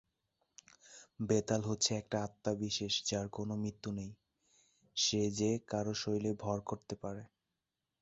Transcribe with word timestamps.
বেতাল 1.19 1.61
হচ্ছে 1.65 1.91
একটা 1.95 2.17
আত্মা 2.23 2.51
বিশেষ 2.61 2.93
যার 3.09 3.27
কোনো 3.29 3.53
মৃত্যু 3.55 3.89
নেই, 3.91 4.11
সে 4.95 5.21
যে 5.39 5.51
কারো 5.69 5.93
শরীরে 5.93 6.31
ভর 6.43 6.57
করতে 6.69 6.95
পারে। 7.03 7.23